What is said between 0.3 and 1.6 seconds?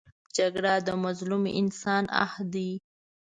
جګړه د مظلوم